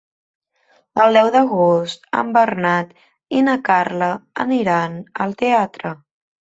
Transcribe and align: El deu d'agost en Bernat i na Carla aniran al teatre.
El 1.03 1.17
deu 1.19 1.29
d'agost 1.35 2.09
en 2.23 2.33
Bernat 2.39 2.97
i 3.41 3.45
na 3.51 3.57
Carla 3.71 4.11
aniran 4.49 5.01
al 5.29 5.41
teatre. 5.47 5.99